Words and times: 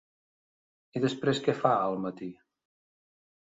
I 0.99 1.03
després 1.03 1.43
què 1.49 1.57
fa, 1.61 1.75
al 1.91 2.01
matí? 2.09 2.33